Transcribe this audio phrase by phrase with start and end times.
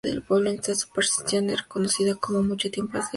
[0.55, 3.09] Esta superstición era conocida mucho tiempo antes de que viviera Homero.